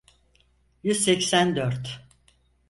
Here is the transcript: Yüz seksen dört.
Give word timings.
Yüz 0.83 1.03
seksen 1.03 1.55
dört. 1.55 2.01